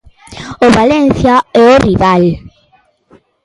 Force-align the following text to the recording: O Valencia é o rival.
O 0.65 0.67
Valencia 0.79 1.35
é 1.61 1.63
o 1.73 1.79
rival. 1.87 2.23